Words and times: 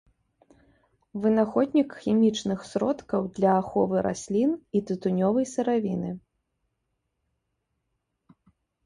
Вынаходнік 1.25 1.89
хімічных 2.05 2.59
сродкаў 2.69 3.21
для 3.39 3.51
аховы 3.59 3.97
раслін 4.07 4.51
і 4.79 4.81
тытунёвай 4.87 5.45
сыравіны. 5.53 6.15